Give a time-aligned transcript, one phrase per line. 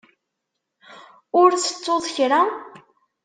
[1.41, 2.41] Ur tettuḍ kra?